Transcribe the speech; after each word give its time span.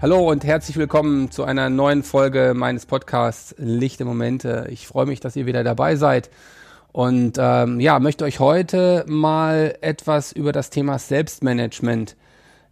Hallo 0.00 0.30
und 0.30 0.44
herzlich 0.44 0.76
willkommen 0.76 1.32
zu 1.32 1.42
einer 1.42 1.70
neuen 1.70 2.04
Folge 2.04 2.52
meines 2.54 2.86
Podcasts 2.86 3.52
Lichte 3.58 4.04
Momente. 4.04 4.68
Ich 4.70 4.86
freue 4.86 5.06
mich, 5.06 5.18
dass 5.18 5.34
ihr 5.34 5.44
wieder 5.44 5.64
dabei 5.64 5.96
seid 5.96 6.30
und 6.92 7.36
ähm, 7.36 7.80
ja, 7.80 7.98
möchte 7.98 8.24
euch 8.24 8.38
heute 8.38 9.04
mal 9.08 9.76
etwas 9.80 10.30
über 10.30 10.52
das 10.52 10.70
Thema 10.70 11.00
Selbstmanagement 11.00 12.14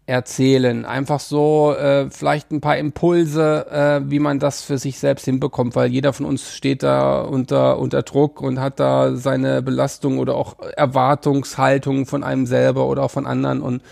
erzählen. 0.06 0.84
Einfach 0.84 1.18
so 1.18 1.74
äh, 1.74 2.08
vielleicht 2.10 2.52
ein 2.52 2.60
paar 2.60 2.78
Impulse, 2.78 3.66
äh, 3.72 4.08
wie 4.08 4.20
man 4.20 4.38
das 4.38 4.62
für 4.62 4.78
sich 4.78 5.00
selbst 5.00 5.24
hinbekommt, 5.24 5.74
weil 5.74 5.90
jeder 5.90 6.12
von 6.12 6.26
uns 6.26 6.54
steht 6.54 6.84
da 6.84 7.22
unter, 7.22 7.80
unter 7.80 8.02
Druck 8.02 8.40
und 8.40 8.60
hat 8.60 8.78
da 8.78 9.16
seine 9.16 9.62
Belastung 9.62 10.20
oder 10.20 10.36
auch 10.36 10.60
Erwartungshaltung 10.76 12.06
von 12.06 12.22
einem 12.22 12.46
selber 12.46 12.86
oder 12.86 13.02
auch 13.02 13.10
von 13.10 13.26
anderen 13.26 13.62
und 13.62 13.82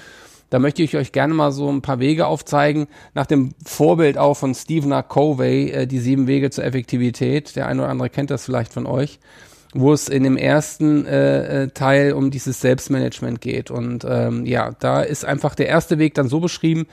da 0.55 0.61
möchte 0.61 0.85
ich 0.85 0.97
euch 0.97 1.11
gerne 1.11 1.35
mal 1.35 1.51
so 1.51 1.69
ein 1.69 1.83
paar 1.83 1.99
Wege 1.99 2.29
aufzeigen, 2.29 2.87
nach 3.13 3.27
dem 3.27 3.57
Vorbild 3.67 4.17
auch 4.17 4.35
von 4.35 4.55
Stephen 4.55 4.93
R. 4.93 5.03
Covey, 5.03 5.71
äh, 5.71 5.87
die 5.89 5.99
sieben 5.99 6.29
Wege 6.29 6.51
zur 6.51 6.63
Effektivität. 6.63 7.57
Der 7.57 7.67
eine 7.67 7.83
oder 7.83 7.91
andere 7.91 8.09
kennt 8.09 8.31
das 8.31 8.45
vielleicht 8.45 8.73
von 8.73 8.87
euch 8.87 9.19
wo 9.77 9.93
es 9.93 10.09
in 10.09 10.23
dem 10.23 10.37
ersten 10.37 11.05
äh, 11.05 11.65
äh, 11.65 11.69
Teil 11.71 12.13
um 12.13 12.31
dieses 12.31 12.61
Selbstmanagement 12.61 13.41
geht. 13.41 13.73
Und 13.73 14.07
ähm, 14.09 14.47
ja, 14.47 14.71
da 14.79 15.03
ist 15.03 15.25
einfach 15.25 15.57
der 15.57 15.67
erste 15.67 15.99
Weg 15.99 16.15
dann 16.15 16.29
so 16.29 16.39
beschrieben, 16.39 16.87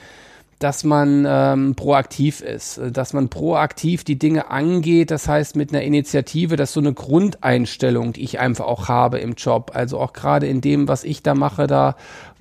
dass 0.57 0.83
man 0.83 1.27
ähm, 1.29 1.75
proaktiv 1.75 2.41
ist, 2.41 2.81
dass 2.91 3.13
man 3.13 3.29
proaktiv 3.29 4.03
die 4.03 4.17
Dinge 4.17 4.49
angeht, 4.49 5.11
das 5.11 5.27
heißt 5.27 5.55
mit 5.55 5.71
einer 5.71 5.83
Initiative, 5.83 6.55
das 6.55 6.69
ist 6.69 6.73
so 6.73 6.79
eine 6.79 6.93
Grundeinstellung, 6.93 8.13
die 8.13 8.23
ich 8.23 8.39
einfach 8.39 8.65
auch 8.65 8.87
habe 8.87 9.19
im 9.19 9.33
Job. 9.33 9.71
Also 9.75 9.99
auch 9.99 10.13
gerade 10.13 10.47
in 10.47 10.61
dem, 10.61 10.87
was 10.87 11.03
ich 11.03 11.21
da 11.21 11.35
mache, 11.35 11.67
da, 11.67 11.95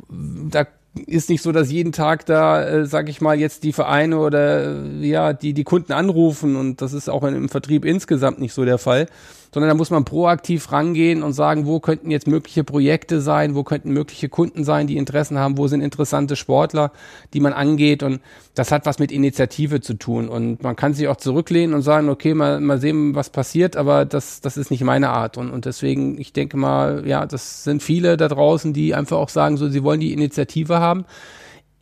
da 0.08 0.66
ist 1.06 1.28
nicht 1.28 1.42
so, 1.42 1.52
dass 1.52 1.70
jeden 1.70 1.92
Tag 1.92 2.26
da, 2.26 2.64
äh, 2.64 2.86
sag 2.86 3.08
ich 3.08 3.20
mal, 3.20 3.38
jetzt 3.38 3.62
die 3.62 3.72
Vereine 3.72 4.18
oder 4.18 4.82
äh, 4.82 5.06
ja, 5.06 5.32
die 5.32 5.52
die 5.52 5.64
Kunden 5.64 5.92
anrufen 5.92 6.56
und 6.56 6.82
das 6.82 6.92
ist 6.92 7.08
auch 7.08 7.22
im 7.22 7.48
Vertrieb 7.48 7.84
insgesamt 7.84 8.40
nicht 8.40 8.52
so 8.52 8.64
der 8.64 8.78
Fall, 8.78 9.06
sondern 9.52 9.68
da 9.68 9.74
muss 9.74 9.90
man 9.90 10.04
proaktiv 10.04 10.70
rangehen 10.70 11.22
und 11.22 11.32
sagen, 11.32 11.66
wo 11.66 11.80
könnten 11.80 12.10
jetzt 12.10 12.26
mögliche 12.26 12.64
Projekte 12.64 13.20
sein, 13.20 13.54
wo 13.54 13.64
könnten 13.64 13.92
mögliche 13.92 14.28
Kunden 14.28 14.64
sein, 14.64 14.86
die 14.86 14.96
Interessen 14.96 15.38
haben, 15.38 15.58
wo 15.58 15.66
sind 15.66 15.80
interessante 15.80 16.36
Sportler, 16.36 16.92
die 17.34 17.40
man 17.40 17.52
angeht. 17.52 18.02
Und 18.02 18.20
das 18.54 18.70
hat 18.70 18.86
was 18.86 18.98
mit 18.98 19.10
Initiative 19.10 19.80
zu 19.80 19.94
tun. 19.94 20.28
Und 20.28 20.62
man 20.62 20.76
kann 20.76 20.94
sich 20.94 21.08
auch 21.08 21.16
zurücklehnen 21.16 21.74
und 21.74 21.82
sagen, 21.82 22.08
okay, 22.08 22.34
mal, 22.34 22.60
mal 22.60 22.80
sehen, 22.80 23.14
was 23.14 23.30
passiert, 23.30 23.76
aber 23.76 24.04
das, 24.04 24.40
das 24.40 24.56
ist 24.56 24.70
nicht 24.70 24.84
meine 24.84 25.10
Art. 25.10 25.36
Und, 25.36 25.50
und 25.50 25.64
deswegen, 25.64 26.20
ich 26.20 26.32
denke 26.32 26.56
mal, 26.56 27.06
ja, 27.06 27.26
das 27.26 27.64
sind 27.64 27.82
viele 27.82 28.16
da 28.16 28.28
draußen, 28.28 28.72
die 28.72 28.94
einfach 28.94 29.18
auch 29.18 29.28
sagen, 29.28 29.56
so, 29.56 29.68
sie 29.68 29.82
wollen 29.82 30.00
die 30.00 30.12
Initiative 30.12 30.78
haben. 30.78 31.04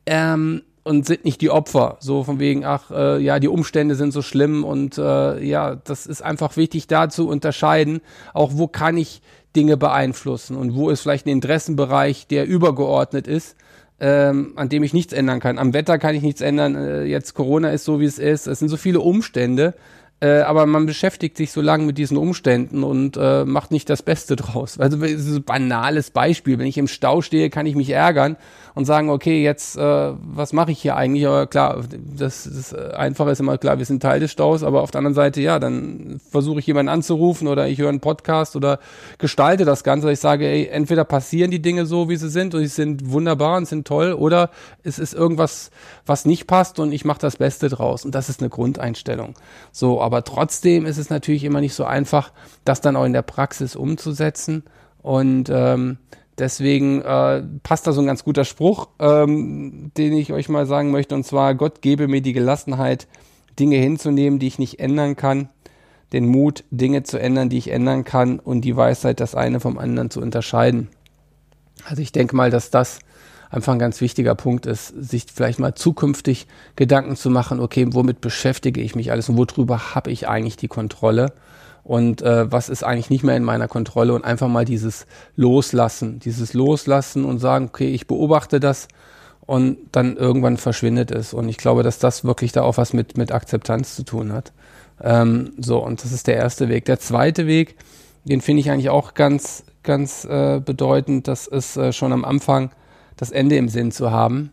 Ähm, 0.07 0.63
und 0.89 1.07
sind 1.07 1.25
nicht 1.25 1.43
die 1.43 1.51
Opfer. 1.51 1.99
So 2.01 2.25
von 2.25 2.41
wegen, 2.41 2.65
ach 2.65 2.91
äh, 2.91 3.19
ja, 3.23 3.39
die 3.39 3.49
Umstände 3.49 3.95
sind 3.95 4.13
so 4.13 4.23
schlimm 4.23 4.65
und 4.65 4.97
äh, 4.97 5.45
ja, 5.45 5.77
das 5.77 6.07
ist 6.07 6.23
einfach 6.23 6.57
wichtig 6.57 6.87
da 6.87 7.11
zu 7.11 7.29
unterscheiden, 7.29 8.01
auch 8.33 8.53
wo 8.55 8.67
kann 8.69 8.97
ich 8.97 9.21
Dinge 9.55 9.77
beeinflussen 9.77 10.57
und 10.57 10.75
wo 10.75 10.89
ist 10.89 11.03
vielleicht 11.03 11.27
ein 11.27 11.31
Interessenbereich, 11.31 12.27
der 12.27 12.47
übergeordnet 12.47 13.27
ist, 13.27 13.57
ähm, 14.01 14.55
an 14.57 14.71
dem 14.71 14.83
ich 14.83 14.95
nichts 14.95 15.13
ändern 15.13 15.41
kann. 15.41 15.59
Am 15.59 15.75
Wetter 15.75 15.99
kann 15.99 16.15
ich 16.15 16.23
nichts 16.23 16.41
ändern, 16.41 16.75
äh, 16.75 17.05
jetzt 17.05 17.35
Corona 17.35 17.71
ist 17.71 17.85
so, 17.85 18.01
wie 18.01 18.07
es 18.07 18.19
ist. 18.19 18.47
Es 18.47 18.59
sind 18.59 18.69
so 18.69 18.79
viele 18.79 19.01
Umstände, 19.01 19.75
äh, 20.21 20.41
aber 20.41 20.67
man 20.67 20.87
beschäftigt 20.87 21.37
sich 21.37 21.53
so 21.53 21.61
lange 21.61 21.85
mit 21.85 21.97
diesen 21.97 22.17
Umständen 22.17 22.83
und 22.83 23.17
äh, 23.17 23.45
macht 23.45 23.71
nicht 23.71 23.89
das 23.89 24.03
Beste 24.03 24.35
draus. 24.37 24.79
Also 24.79 24.97
das 24.97 25.11
ist 25.13 25.37
ein 25.37 25.45
banales 25.45 26.11
Beispiel. 26.11 26.59
Wenn 26.59 26.67
ich 26.67 26.79
im 26.79 26.89
Stau 26.89 27.23
stehe, 27.23 27.51
kann 27.51 27.67
ich 27.67 27.77
mich 27.77 27.91
ärgern 27.91 28.37
und 28.75 28.85
sagen, 28.85 29.11
okay, 29.11 29.43
jetzt, 29.43 29.77
äh, 29.77 30.13
was 30.21 30.53
mache 30.53 30.73
ich 30.73 30.81
hier 30.81 30.97
eigentlich? 30.97 31.27
Aber 31.27 31.47
klar, 31.47 31.85
das, 32.17 32.45
das 32.45 32.75
Einfache 32.75 33.31
ist 33.31 33.41
immer 33.41 33.59
klar, 33.59 33.79
wir 33.79 33.85
sind 33.85 34.03
Teil 34.03 34.21
des 34.21 34.33
Staus, 34.33 34.63
aber 34.63 34.83
auf 34.83 34.91
der 34.91 34.99
anderen 34.99 35.15
Seite, 35.15 35.41
ja, 35.41 35.59
dann 35.59 36.21
versuche 36.31 36.61
ich 36.61 36.67
jemanden 36.67 36.89
anzurufen 36.89 37.47
oder 37.49 37.69
ich 37.69 37.79
höre 37.79 37.89
einen 37.89 38.01
Podcast 38.01 38.57
oder 38.57 38.81
gestalte 39.19 39.65
das 39.65 39.85
Ganze. 39.85 40.11
Ich 40.11 40.21
sage, 40.21 40.47
ey, 40.47 40.67
entweder 40.67 41.05
passieren 41.05 41.51
die 41.51 41.63
Dinge 41.63 41.87
so, 41.87 42.09
wie 42.09 42.17
sie 42.17 42.29
sind 42.29 42.55
und 42.55 42.61
sie 42.61 42.67
sind 42.67 43.11
wunderbar 43.11 43.57
und 43.57 43.67
sind 43.67 43.87
toll 43.87 44.13
oder 44.13 44.51
es 44.83 44.99
ist 44.99 45.15
irgendwas, 45.15 45.71
was 46.07 46.25
nicht 46.25 46.47
passt 46.47 46.79
und 46.79 46.93
ich 46.93 47.05
mache 47.05 47.21
das 47.21 47.37
Beste 47.37 47.69
draus. 47.69 48.05
Und 48.05 48.15
das 48.15 48.29
ist 48.29 48.41
eine 48.41 48.49
Grundeinstellung. 48.49 49.35
So, 49.73 50.01
aber 50.09 50.25
trotzdem 50.25 50.87
ist 50.87 50.97
es 50.97 51.11
natürlich 51.11 51.45
immer 51.45 51.61
nicht 51.61 51.75
so 51.75 51.85
einfach, 51.85 52.33
das 52.65 52.81
dann 52.81 52.97
auch 52.97 53.05
in 53.05 53.13
der 53.13 53.21
Praxis 53.21 53.77
umzusetzen. 53.77 54.65
Und 55.03 55.51
ähm, 55.53 55.99
deswegen 56.39 57.03
äh, 57.03 57.43
passt 57.63 57.87
da 57.87 57.93
so 57.93 58.01
ein 58.01 58.07
ganz 58.07 58.25
guter 58.25 58.47
Spruch, 58.47 58.89
ähm, 59.01 59.93
den 59.99 60.15
ich 60.15 60.33
euch 60.33 60.49
mal 60.49 60.65
sagen 60.65 60.93
möchte. 60.93 61.15
Und 61.15 61.25
zwar, 61.25 61.55
Gott 61.55 61.83
gebe 61.83 62.09
mir 62.09 62.23
die 62.23 62.33
Gelassenheit, 62.33 63.07
Dinge 63.59 63.77
hinzunehmen, 63.77 64.39
die 64.39 64.47
ich 64.47 64.59
nicht 64.59 64.81
ändern 64.81 65.15
kann, 65.15 65.51
den 66.15 66.27
Mut, 66.27 66.65
Dinge 66.71 67.03
zu 67.03 67.21
ändern, 67.21 67.51
die 67.51 67.59
ich 67.59 67.71
ändern 67.71 68.05
kann 68.05 68.39
und 68.39 68.63
die 68.63 68.77
Weisheit, 68.77 69.21
das 69.21 69.35
eine 69.35 69.61
vom 69.61 69.77
anderen 69.77 70.09
zu 70.09 70.23
unterscheiden. 70.23 70.89
Also 71.85 72.01
ich 72.01 72.13
denke 72.13 72.35
mal, 72.35 72.51
dass 72.51 72.71
das 72.71 73.01
einfach 73.51 73.73
ein 73.73 73.79
ganz 73.79 74.01
wichtiger 74.01 74.35
Punkt 74.35 74.67
ist, 74.67 74.89
sich 74.89 75.27
vielleicht 75.33 75.59
mal 75.59 75.75
zukünftig 75.75 76.47
Gedanken 76.77 77.17
zu 77.17 77.31
machen, 77.31 77.61
okay, 77.61 77.87
womit 77.91 78.21
beschäftige 78.21 78.81
ich 78.81 78.95
mich 78.95 79.11
alles 79.11 79.29
und 79.29 79.37
worüber 79.37 79.95
habe 79.95 80.11
ich 80.11 80.29
eigentlich 80.29 80.57
die 80.57 80.69
Kontrolle 80.69 81.33
und 81.85 82.21
äh, 82.23 82.51
was 82.53 82.69
ist 82.69 82.83
eigentlich 82.83 83.11
nicht 83.11 83.25
mehr 83.25 83.37
in 83.37 83.45
meiner 83.45 83.69
Kontrolle 83.69 84.13
und 84.13 84.25
einfach 84.25 84.49
mal 84.49 84.65
dieses 84.65 85.07
Loslassen, 85.37 86.19
dieses 86.19 86.53
Loslassen 86.53 87.25
und 87.25 87.39
sagen, 87.39 87.67
okay, 87.67 87.89
ich 87.89 88.07
beobachte 88.07 88.61
das 88.61 88.89
und 89.41 89.79
dann 89.93 90.17
irgendwann 90.17 90.59
verschwindet 90.59 91.11
es 91.11 91.33
und 91.33 91.49
ich 91.49 91.57
glaube, 91.57 91.83
dass 91.83 91.99
das 91.99 92.25
wirklich 92.25 92.53
da 92.53 92.63
auch 92.63 92.77
was 92.77 92.93
mit, 92.93 93.17
mit 93.17 93.33
Akzeptanz 93.33 93.97
zu 93.97 94.03
tun 94.03 94.33
hat. 94.33 94.53
Ähm, 95.03 95.53
so, 95.59 95.83
und 95.83 96.05
das 96.05 96.13
ist 96.13 96.27
der 96.27 96.37
erste 96.37 96.69
Weg. 96.69 96.85
Der 96.85 97.01
zweite 97.01 97.47
Weg, 97.47 97.77
den 98.25 98.43
finde 98.43 98.61
ich 98.61 98.71
eigentlich 98.71 98.91
auch 98.91 99.15
ganz, 99.15 99.65
ganz 99.83 100.27
äh, 100.27 100.61
bedeutend, 100.63 101.29
das 101.29 101.47
ist 101.47 101.79
äh, 101.79 101.95
schon 101.95 102.13
am 102.13 102.27
Anfang 102.27 102.71
das 103.19 103.31
Ende 103.31 103.57
im 103.57 103.69
Sinn 103.69 103.93
zu 103.93 104.11
haben. 104.11 104.51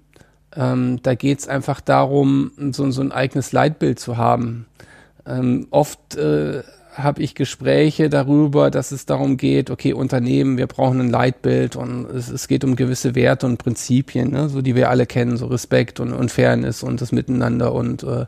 Ähm, 0.56 1.00
da 1.04 1.16
geht 1.16 1.40
es 1.40 1.48
einfach 1.48 1.80
darum, 1.80 2.52
so, 2.72 2.90
so, 2.92 3.02
ein 3.02 3.12
eigenes 3.14 3.54
Leitbild 3.54 4.00
zu 4.00 4.18
haben. 4.18 4.66
Ähm, 5.26 5.68
oft 5.72 6.16
äh, 6.16 6.64
habe 6.94 7.22
ich 7.22 7.36
Gespräche 7.36 8.10
darüber, 8.10 8.72
dass 8.72 8.92
es 8.92 9.06
darum 9.06 9.38
geht, 9.38 9.70
okay, 9.70 9.94
Unternehmen, 9.94 10.58
wir 10.58 10.68
brauchen 10.68 11.02
ein 11.02 11.10
Leitbild 11.10 11.76
und 11.76 12.06
es, 12.06 12.30
es 12.30 12.48
geht 12.48 12.64
um 12.64 12.76
gewisse 12.76 13.16
Werte 13.16 13.46
und 13.46 13.58
Prinzipien, 13.58 14.32
ne, 14.32 14.50
so 14.50 14.62
die 14.62 14.76
wir 14.76 14.90
alle 14.90 15.06
kennen, 15.06 15.38
so 15.38 15.48
Respekt 15.48 16.00
und, 16.00 16.14
und 16.14 16.32
Fairness 16.32 16.84
und 16.84 17.02
das 17.02 17.12
Miteinander 17.12 17.74
und 17.74 18.04
äh, 18.04 18.26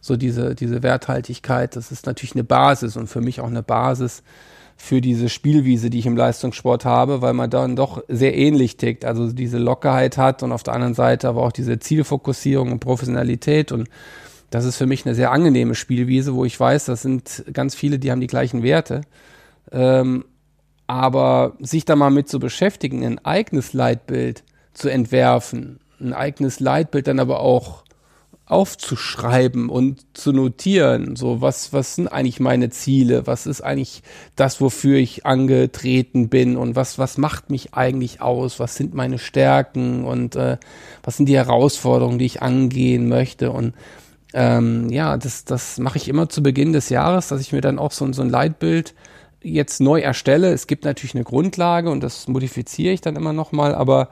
so 0.00 0.16
diese, 0.16 0.54
diese 0.54 0.82
Werthaltigkeit, 0.82 1.76
das 1.76 1.90
ist 1.90 2.06
natürlich 2.06 2.34
eine 2.34 2.44
Basis 2.44 2.96
und 2.96 3.08
für 3.08 3.20
mich 3.20 3.40
auch 3.40 3.48
eine 3.48 3.62
Basis, 3.62 4.22
für 4.76 5.00
diese 5.00 5.28
Spielwiese, 5.28 5.88
die 5.88 5.98
ich 5.98 6.06
im 6.06 6.16
Leistungssport 6.16 6.84
habe, 6.84 7.22
weil 7.22 7.32
man 7.32 7.50
dann 7.50 7.76
doch 7.76 8.02
sehr 8.08 8.36
ähnlich 8.36 8.76
tickt. 8.76 9.04
Also 9.04 9.32
diese 9.32 9.58
Lockerheit 9.58 10.18
hat 10.18 10.42
und 10.42 10.52
auf 10.52 10.62
der 10.62 10.74
anderen 10.74 10.94
Seite 10.94 11.28
aber 11.28 11.42
auch 11.42 11.52
diese 11.52 11.78
Zielfokussierung 11.78 12.72
und 12.72 12.80
Professionalität 12.80 13.72
und 13.72 13.88
das 14.50 14.64
ist 14.64 14.76
für 14.76 14.86
mich 14.86 15.04
eine 15.04 15.16
sehr 15.16 15.32
angenehme 15.32 15.74
Spielwiese, 15.74 16.34
wo 16.34 16.44
ich 16.44 16.58
weiß, 16.58 16.84
das 16.84 17.02
sind 17.02 17.44
ganz 17.52 17.74
viele, 17.74 17.98
die 17.98 18.12
haben 18.12 18.20
die 18.20 18.28
gleichen 18.28 18.62
Werte. 18.62 19.00
Ähm, 19.72 20.24
aber 20.86 21.54
sich 21.60 21.84
da 21.84 21.96
mal 21.96 22.10
mit 22.10 22.28
zu 22.28 22.38
beschäftigen, 22.38 23.04
ein 23.04 23.24
eigenes 23.24 23.72
Leitbild 23.72 24.44
zu 24.72 24.88
entwerfen, 24.90 25.80
ein 26.00 26.12
eigenes 26.12 26.60
Leitbild 26.60 27.08
dann 27.08 27.18
aber 27.20 27.40
auch 27.40 27.83
aufzuschreiben 28.46 29.70
und 29.70 30.04
zu 30.12 30.32
notieren. 30.32 31.16
So, 31.16 31.40
was, 31.40 31.72
was 31.72 31.94
sind 31.94 32.08
eigentlich 32.08 32.40
meine 32.40 32.68
Ziele? 32.68 33.26
Was 33.26 33.46
ist 33.46 33.62
eigentlich 33.62 34.02
das, 34.36 34.60
wofür 34.60 34.98
ich 34.98 35.24
angetreten 35.24 36.28
bin? 36.28 36.56
Und 36.56 36.76
was, 36.76 36.98
was 36.98 37.16
macht 37.16 37.48
mich 37.48 37.72
eigentlich 37.72 38.20
aus? 38.20 38.60
Was 38.60 38.74
sind 38.74 38.92
meine 38.92 39.18
Stärken? 39.18 40.04
Und 40.04 40.36
äh, 40.36 40.58
was 41.02 41.16
sind 41.16 41.26
die 41.26 41.36
Herausforderungen, 41.36 42.18
die 42.18 42.26
ich 42.26 42.42
angehen 42.42 43.08
möchte? 43.08 43.50
Und 43.50 43.72
ähm, 44.34 44.90
ja, 44.90 45.16
das, 45.16 45.44
das 45.46 45.78
mache 45.78 45.96
ich 45.96 46.08
immer 46.08 46.28
zu 46.28 46.42
Beginn 46.42 46.74
des 46.74 46.90
Jahres, 46.90 47.28
dass 47.28 47.40
ich 47.40 47.52
mir 47.52 47.62
dann 47.62 47.78
auch 47.78 47.92
so, 47.92 48.12
so 48.12 48.20
ein 48.20 48.30
Leitbild 48.30 48.94
jetzt 49.42 49.80
neu 49.80 50.00
erstelle. 50.00 50.52
Es 50.52 50.66
gibt 50.66 50.84
natürlich 50.84 51.14
eine 51.14 51.24
Grundlage 51.24 51.88
und 51.90 52.02
das 52.02 52.28
modifiziere 52.28 52.92
ich 52.92 53.00
dann 53.00 53.16
immer 53.16 53.32
nochmal, 53.32 53.74
aber 53.74 54.10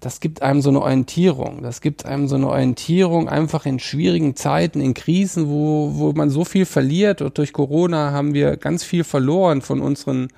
das 0.00 0.20
gibt 0.20 0.42
einem 0.42 0.60
so 0.60 0.70
eine 0.70 0.82
Orientierung. 0.82 1.62
Das 1.62 1.80
gibt 1.80 2.04
einem 2.04 2.28
so 2.28 2.36
eine 2.36 2.48
Orientierung 2.48 3.28
einfach 3.28 3.66
in 3.66 3.78
schwierigen 3.78 4.36
Zeiten, 4.36 4.80
in 4.80 4.94
Krisen, 4.94 5.48
wo, 5.48 5.92
wo 5.94 6.12
man 6.12 6.30
so 6.30 6.44
viel 6.44 6.66
verliert. 6.66 7.22
Und 7.22 7.38
durch 7.38 7.52
Corona 7.52 8.12
haben 8.12 8.34
wir 8.34 8.56
ganz 8.56 8.84
viel 8.84 9.04
verloren 9.04 9.62
von 9.62 9.80
unseren 9.80 10.28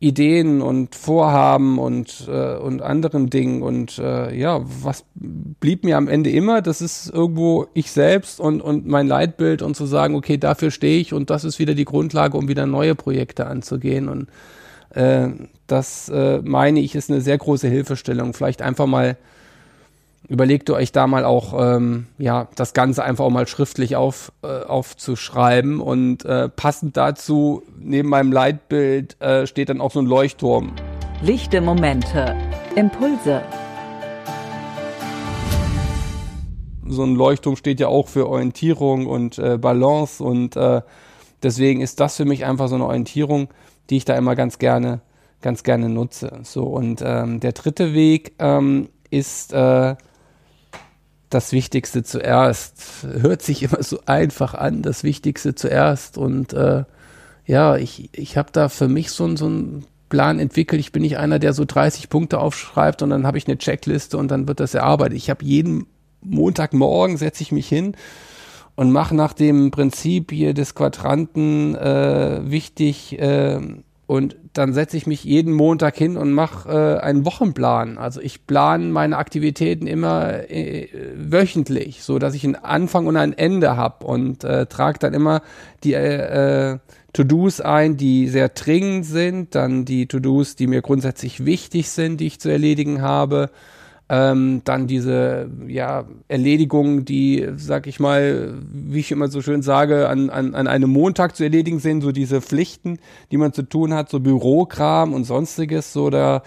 Ideen 0.00 0.60
und 0.60 0.94
Vorhaben 0.94 1.78
und, 1.78 2.28
äh, 2.28 2.56
und 2.56 2.82
anderen 2.82 3.30
Dingen. 3.30 3.62
Und 3.62 3.98
äh, 3.98 4.36
ja, 4.36 4.60
was 4.64 5.04
blieb 5.14 5.84
mir 5.84 5.96
am 5.96 6.08
Ende 6.08 6.30
immer? 6.30 6.60
Das 6.60 6.82
ist 6.82 7.08
irgendwo 7.08 7.66
ich 7.72 7.90
selbst 7.90 8.40
und, 8.40 8.60
und 8.60 8.86
mein 8.86 9.06
Leitbild 9.06 9.62
und 9.62 9.76
zu 9.76 9.86
sagen, 9.86 10.14
okay, 10.14 10.36
dafür 10.36 10.70
stehe 10.70 11.00
ich 11.00 11.12
und 11.12 11.30
das 11.30 11.44
ist 11.44 11.58
wieder 11.58 11.74
die 11.74 11.86
Grundlage, 11.86 12.36
um 12.36 12.48
wieder 12.48 12.66
neue 12.66 12.94
Projekte 12.94 13.46
anzugehen. 13.46 14.08
Und 14.08 14.28
äh, 14.94 15.28
das 15.66 16.08
äh, 16.08 16.40
meine 16.42 16.80
ich 16.80 16.94
ist 16.94 17.10
eine 17.10 17.20
sehr 17.20 17.38
große 17.38 17.68
Hilfestellung. 17.68 18.34
Vielleicht 18.34 18.62
einfach 18.62 18.86
mal 18.86 19.16
überlegt 20.28 20.68
ihr 20.68 20.74
euch 20.74 20.92
da 20.92 21.06
mal 21.06 21.24
auch, 21.24 21.54
ähm, 21.58 22.06
ja, 22.18 22.48
das 22.54 22.72
Ganze 22.72 23.04
einfach 23.04 23.24
auch 23.24 23.30
mal 23.30 23.46
schriftlich 23.46 23.96
auf, 23.96 24.32
äh, 24.42 24.46
aufzuschreiben 24.46 25.80
und 25.80 26.24
äh, 26.24 26.48
passend 26.48 26.96
dazu, 26.96 27.62
neben 27.78 28.08
meinem 28.08 28.32
Leitbild, 28.32 29.20
äh, 29.20 29.46
steht 29.46 29.68
dann 29.68 29.80
auch 29.80 29.90
so 29.90 30.00
ein 30.00 30.06
Leuchtturm. 30.06 30.72
Lichte 31.22 31.60
Momente, 31.60 32.36
Impulse. 32.74 33.42
So 36.86 37.02
ein 37.02 37.16
Leuchtturm 37.16 37.56
steht 37.56 37.80
ja 37.80 37.88
auch 37.88 38.08
für 38.08 38.28
Orientierung 38.28 39.06
und 39.06 39.38
äh, 39.38 39.58
Balance 39.58 40.22
und 40.22 40.56
äh, 40.56 40.82
deswegen 41.42 41.80
ist 41.80 42.00
das 42.00 42.16
für 42.16 42.24
mich 42.24 42.44
einfach 42.44 42.68
so 42.68 42.74
eine 42.74 42.84
Orientierung, 42.84 43.48
die 43.90 43.96
ich 43.98 44.04
da 44.04 44.16
immer 44.16 44.34
ganz 44.34 44.58
gerne, 44.58 45.00
ganz 45.42 45.62
gerne 45.62 45.88
nutze. 45.88 46.40
So 46.42 46.64
und 46.64 47.02
ähm, 47.04 47.40
der 47.40 47.52
dritte 47.52 47.94
Weg 47.94 48.34
ähm, 48.38 48.88
ist 49.10 49.52
äh, 49.52 49.96
das 51.30 51.52
Wichtigste 51.52 52.02
zuerst. 52.02 53.06
Hört 53.20 53.42
sich 53.42 53.62
immer 53.62 53.82
so 53.82 54.00
einfach 54.06 54.54
an, 54.54 54.82
das 54.82 55.04
Wichtigste 55.04 55.54
zuerst. 55.54 56.16
Und 56.16 56.52
äh, 56.52 56.84
ja, 57.46 57.76
ich, 57.76 58.10
ich 58.12 58.36
habe 58.36 58.50
da 58.52 58.68
für 58.68 58.88
mich 58.88 59.10
so, 59.10 59.36
so 59.36 59.46
einen 59.46 59.84
Plan 60.08 60.38
entwickelt. 60.38 60.80
Ich 60.80 60.92
bin 60.92 61.02
nicht 61.02 61.18
einer, 61.18 61.38
der 61.38 61.52
so 61.52 61.64
30 61.64 62.08
Punkte 62.08 62.38
aufschreibt 62.38 63.02
und 63.02 63.10
dann 63.10 63.26
habe 63.26 63.38
ich 63.38 63.48
eine 63.48 63.58
Checkliste 63.58 64.16
und 64.16 64.28
dann 64.28 64.46
wird 64.46 64.60
das 64.60 64.74
erarbeitet. 64.74 65.16
Ich 65.16 65.28
habe 65.28 65.44
jeden 65.44 65.86
Montagmorgen 66.22 67.16
setze 67.16 67.42
ich 67.42 67.52
mich 67.52 67.68
hin 67.68 67.96
und 68.76 68.90
mache 68.90 69.14
nach 69.14 69.32
dem 69.32 69.70
Prinzip 69.70 70.32
hier 70.32 70.54
des 70.54 70.74
Quadranten 70.74 71.74
äh, 71.74 72.40
wichtig 72.44 73.18
äh, 73.18 73.60
und 74.06 74.36
dann 74.52 74.74
setze 74.74 74.96
ich 74.96 75.06
mich 75.06 75.24
jeden 75.24 75.52
Montag 75.52 75.96
hin 75.96 76.16
und 76.16 76.32
mache 76.32 76.68
äh, 76.68 77.00
einen 77.00 77.24
Wochenplan. 77.24 77.96
Also 77.96 78.20
ich 78.20 78.46
plane 78.46 78.86
meine 78.86 79.16
Aktivitäten 79.16 79.86
immer 79.86 80.50
äh, 80.50 80.88
wöchentlich, 81.16 82.02
so 82.02 82.18
dass 82.18 82.34
ich 82.34 82.44
einen 82.44 82.56
Anfang 82.56 83.06
und 83.06 83.16
ein 83.16 83.32
Ende 83.32 83.76
habe 83.76 84.06
und 84.06 84.44
äh, 84.44 84.66
trage 84.66 84.98
dann 84.98 85.14
immer 85.14 85.40
die 85.84 85.94
äh, 85.94 86.78
To-Dos 87.14 87.60
ein, 87.60 87.96
die 87.96 88.28
sehr 88.28 88.50
dringend 88.50 89.06
sind, 89.06 89.54
dann 89.54 89.84
die 89.84 90.06
To-Dos, 90.06 90.56
die 90.56 90.66
mir 90.66 90.82
grundsätzlich 90.82 91.46
wichtig 91.46 91.88
sind, 91.88 92.20
die 92.20 92.26
ich 92.26 92.40
zu 92.40 92.50
erledigen 92.50 93.00
habe 93.00 93.50
ähm, 94.08 94.60
dann 94.64 94.86
diese 94.86 95.48
ja, 95.66 96.04
Erledigungen, 96.28 97.04
die, 97.04 97.48
sag 97.56 97.86
ich 97.86 98.00
mal, 98.00 98.54
wie 98.70 99.00
ich 99.00 99.12
immer 99.12 99.28
so 99.28 99.40
schön 99.40 99.62
sage, 99.62 100.08
an, 100.08 100.28
an, 100.28 100.54
an 100.54 100.66
einem 100.66 100.90
Montag 100.90 101.36
zu 101.36 101.42
erledigen 101.42 101.78
sind, 101.78 102.02
so 102.02 102.12
diese 102.12 102.42
Pflichten, 102.42 102.98
die 103.30 103.38
man 103.38 103.52
zu 103.52 103.62
tun 103.62 103.94
hat, 103.94 104.10
so 104.10 104.20
Bürokram 104.20 105.14
und 105.14 105.24
sonstiges, 105.24 105.92
so 105.92 106.10
da 106.10 106.42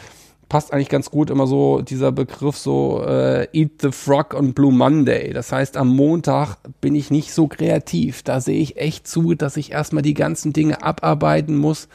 passt 0.50 0.72
eigentlich 0.72 0.90
ganz 0.90 1.12
gut 1.12 1.30
immer 1.30 1.48
so 1.48 1.82
dieser 1.82 2.12
Begriff 2.12 2.58
so 2.58 3.04
äh, 3.06 3.48
Eat 3.52 3.82
the 3.82 3.92
Frog 3.92 4.34
on 4.34 4.54
Blue 4.54 4.72
Monday. 4.72 5.34
Das 5.34 5.52
heißt, 5.52 5.78
am 5.78 5.94
Montag 5.94 6.58
bin 6.80 6.96
ich 6.96 7.12
nicht 7.12 7.34
so 7.34 7.48
kreativ. 7.48 8.24
Da 8.24 8.40
sehe 8.40 8.60
ich 8.60 8.78
echt 8.78 9.08
zu, 9.08 9.34
dass 9.34 9.58
ich 9.58 9.72
erstmal 9.72 10.04
die 10.04 10.14
ganzen 10.14 10.54
Dinge 10.54 10.84
abarbeiten 10.84 11.58
muss 11.58 11.90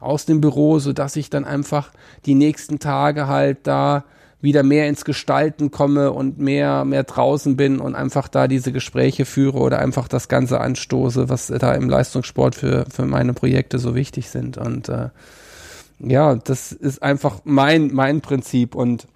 aus 0.00 0.26
dem 0.26 0.40
Büro, 0.40 0.80
so 0.80 0.92
dass 0.92 1.14
ich 1.14 1.30
dann 1.30 1.44
einfach 1.44 1.92
die 2.26 2.34
nächsten 2.34 2.80
Tage 2.80 3.28
halt 3.28 3.58
da 3.66 4.04
wieder 4.42 4.64
mehr 4.64 4.88
ins 4.88 5.04
Gestalten 5.04 5.70
komme 5.70 6.12
und 6.12 6.38
mehr, 6.38 6.84
mehr 6.84 7.04
draußen 7.04 7.56
bin 7.56 7.78
und 7.78 7.94
einfach 7.94 8.26
da 8.26 8.48
diese 8.48 8.72
Gespräche 8.72 9.24
führe 9.24 9.58
oder 9.58 9.78
einfach 9.78 10.08
das 10.08 10.28
Ganze 10.28 10.60
anstoße, 10.60 11.28
was 11.28 11.46
da 11.46 11.72
im 11.74 11.88
Leistungssport 11.88 12.56
für, 12.56 12.84
für 12.90 13.06
meine 13.06 13.32
Projekte 13.32 13.78
so 13.78 13.94
wichtig 13.94 14.28
sind. 14.28 14.58
Und 14.58 14.88
äh, 14.88 15.10
ja, 16.00 16.34
das 16.34 16.72
ist 16.72 17.02
einfach 17.02 17.40
mein, 17.44 17.94
mein 17.94 18.20
Prinzip 18.20 18.74
und 18.74 19.06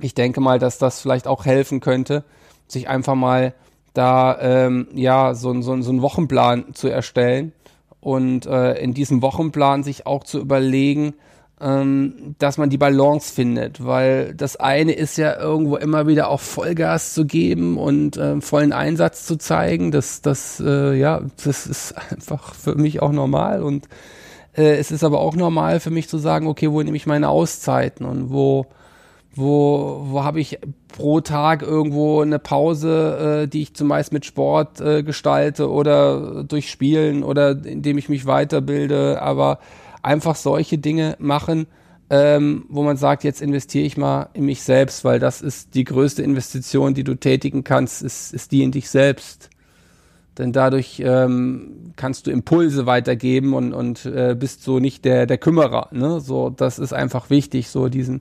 ich 0.00 0.12
denke 0.12 0.42
mal, 0.42 0.58
dass 0.58 0.76
das 0.76 1.00
vielleicht 1.00 1.26
auch 1.26 1.46
helfen 1.46 1.80
könnte, 1.80 2.22
sich 2.68 2.88
einfach 2.88 3.14
mal 3.14 3.54
da 3.94 4.38
ähm, 4.38 4.88
ja 4.92 5.34
so, 5.34 5.58
so, 5.62 5.80
so 5.80 5.90
einen 5.90 6.02
Wochenplan 6.02 6.74
zu 6.74 6.88
erstellen 6.88 7.52
und 8.00 8.44
äh, 8.44 8.74
in 8.74 8.92
diesem 8.92 9.22
Wochenplan 9.22 9.82
sich 9.82 10.06
auch 10.06 10.24
zu 10.24 10.38
überlegen, 10.38 11.14
ähm, 11.60 12.34
dass 12.38 12.58
man 12.58 12.68
die 12.68 12.78
Balance 12.78 13.32
findet, 13.32 13.84
weil 13.84 14.34
das 14.34 14.56
eine 14.56 14.92
ist 14.92 15.16
ja 15.16 15.38
irgendwo 15.40 15.76
immer 15.76 16.06
wieder 16.06 16.28
auch 16.28 16.40
Vollgas 16.40 17.14
zu 17.14 17.24
geben 17.24 17.78
und 17.78 18.16
äh, 18.16 18.40
vollen 18.40 18.72
Einsatz 18.72 19.24
zu 19.24 19.36
zeigen. 19.36 19.90
Das, 19.90 20.20
das, 20.20 20.62
äh, 20.64 20.94
ja, 20.94 21.22
das 21.42 21.66
ist 21.66 21.92
einfach 22.10 22.54
für 22.54 22.74
mich 22.74 23.00
auch 23.00 23.12
normal 23.12 23.62
und 23.62 23.88
äh, 24.56 24.76
es 24.76 24.90
ist 24.90 25.04
aber 25.04 25.20
auch 25.20 25.34
normal 25.34 25.80
für 25.80 25.90
mich 25.90 26.08
zu 26.08 26.18
sagen, 26.18 26.46
okay, 26.46 26.70
wo 26.70 26.82
nehme 26.82 26.96
ich 26.96 27.06
meine 27.06 27.28
Auszeiten 27.28 28.04
und 28.04 28.30
wo 28.30 28.66
wo, 29.36 30.00
wo 30.06 30.24
habe 30.24 30.40
ich 30.40 30.58
pro 30.88 31.20
Tag 31.20 31.60
irgendwo 31.60 32.22
eine 32.22 32.38
Pause, 32.38 33.42
äh, 33.42 33.48
die 33.48 33.62
ich 33.62 33.74
zumeist 33.74 34.12
mit 34.12 34.24
Sport 34.24 34.80
äh, 34.80 35.02
gestalte 35.02 35.70
oder 35.70 36.42
durch 36.42 36.70
Spielen 36.70 37.22
oder 37.22 37.50
indem 37.50 37.98
ich 37.98 38.08
mich 38.08 38.24
weiterbilde, 38.24 39.20
aber 39.20 39.58
einfach 40.06 40.36
solche 40.36 40.78
Dinge 40.78 41.16
machen, 41.18 41.66
ähm, 42.08 42.64
wo 42.68 42.84
man 42.84 42.96
sagt, 42.96 43.24
jetzt 43.24 43.42
investiere 43.42 43.84
ich 43.84 43.96
mal 43.96 44.28
in 44.32 44.44
mich 44.44 44.62
selbst, 44.62 45.04
weil 45.04 45.18
das 45.18 45.42
ist 45.42 45.74
die 45.74 45.82
größte 45.82 46.22
Investition, 46.22 46.94
die 46.94 47.02
du 47.02 47.16
tätigen 47.16 47.64
kannst, 47.64 48.02
ist, 48.02 48.32
ist 48.32 48.52
die 48.52 48.62
in 48.62 48.70
dich 48.70 48.88
selbst. 48.88 49.50
Denn 50.38 50.52
dadurch 50.52 51.02
ähm, 51.04 51.92
kannst 51.96 52.26
du 52.26 52.30
Impulse 52.30 52.86
weitergeben 52.86 53.54
und, 53.54 53.72
und 53.72 54.06
äh, 54.06 54.36
bist 54.38 54.62
so 54.62 54.78
nicht 54.78 55.04
der, 55.04 55.26
der 55.26 55.38
Kümmerer. 55.38 55.88
Ne? 55.90 56.20
So, 56.20 56.50
das 56.50 56.78
ist 56.78 56.92
einfach 56.92 57.30
wichtig, 57.30 57.68
so 57.68 57.88
diesen, 57.88 58.20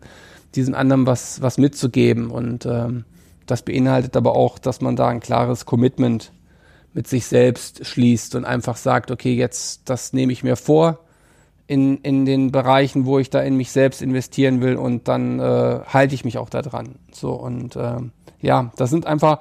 diesen 0.55 0.73
anderen 0.73 1.05
was, 1.05 1.41
was 1.41 1.57
mitzugeben. 1.59 2.31
Und 2.31 2.65
ähm, 2.65 3.03
das 3.45 3.61
beinhaltet 3.61 4.17
aber 4.17 4.35
auch, 4.35 4.57
dass 4.57 4.81
man 4.81 4.95
da 4.95 5.09
ein 5.09 5.19
klares 5.19 5.65
Commitment 5.65 6.31
mit 6.93 7.07
sich 7.07 7.27
selbst 7.27 7.85
schließt 7.85 8.33
und 8.33 8.45
einfach 8.45 8.77
sagt, 8.77 9.11
okay, 9.11 9.35
jetzt 9.35 9.81
das 9.89 10.13
nehme 10.13 10.31
ich 10.31 10.43
mir 10.43 10.55
vor, 10.55 11.04
in, 11.67 11.97
in 11.97 12.25
den 12.25 12.51
Bereichen, 12.51 13.05
wo 13.05 13.19
ich 13.19 13.29
da 13.29 13.41
in 13.41 13.57
mich 13.57 13.71
selbst 13.71 14.01
investieren 14.01 14.61
will 14.61 14.75
und 14.75 15.07
dann 15.07 15.39
äh, 15.39 15.79
halte 15.85 16.15
ich 16.15 16.25
mich 16.25 16.37
auch 16.37 16.49
da 16.49 16.61
dran. 16.61 16.95
So 17.11 17.31
und 17.33 17.75
äh, 17.75 17.97
ja, 18.41 18.71
das 18.77 18.89
sind 18.89 19.07
einfach 19.07 19.39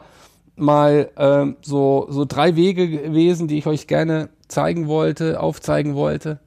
mal 0.56 1.10
äh, 1.16 1.52
so, 1.62 2.06
so 2.08 2.24
drei 2.24 2.56
Wege 2.56 2.88
gewesen, 2.88 3.48
die 3.48 3.58
ich 3.58 3.66
euch 3.66 3.86
gerne 3.86 4.30
zeigen 4.48 4.88
wollte, 4.88 5.40
aufzeigen 5.40 5.94
wollte, 5.94 6.38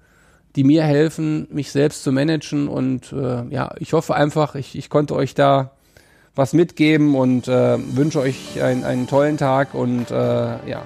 die 0.55 0.63
mir 0.63 0.83
helfen, 0.83 1.47
mich 1.51 1.71
selbst 1.71 2.03
zu 2.03 2.11
managen 2.11 2.67
und 2.67 3.11
äh, 3.13 3.45
ja, 3.49 3.75
ich 3.79 3.93
hoffe 3.93 4.15
einfach, 4.15 4.55
ich, 4.55 4.75
ich 4.75 4.89
konnte 4.89 5.15
euch 5.15 5.35
da 5.35 5.71
was 6.35 6.53
mitgeben 6.53 7.15
und 7.15 7.47
äh, 7.47 7.77
wünsche 7.95 8.19
euch 8.19 8.61
einen, 8.61 8.83
einen 8.83 9.07
tollen 9.07 9.37
Tag 9.37 9.73
und 9.73 10.11
äh, 10.11 10.15
ja, 10.15 10.83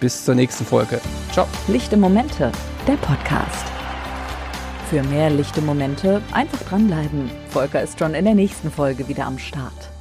bis 0.00 0.24
zur 0.24 0.34
nächsten 0.34 0.64
Folge. 0.64 1.00
Ciao. 1.32 1.46
Lichte 1.68 1.96
Momente, 1.96 2.52
der 2.86 2.96
Podcast. 2.96 3.81
Für 4.92 5.02
mehr 5.04 5.30
lichte 5.30 5.62
Momente 5.62 6.20
einfach 6.32 6.60
dranbleiben. 6.68 7.30
Volker 7.48 7.80
ist 7.80 7.98
schon 7.98 8.12
in 8.12 8.26
der 8.26 8.34
nächsten 8.34 8.70
Folge 8.70 9.08
wieder 9.08 9.24
am 9.24 9.38
Start. 9.38 9.91